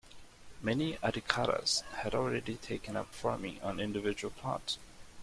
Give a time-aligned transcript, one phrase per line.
[0.63, 4.79] Many Arikaras had already taken up farming on individual plots.